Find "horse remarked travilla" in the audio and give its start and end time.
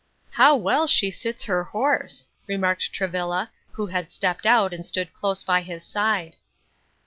1.63-3.51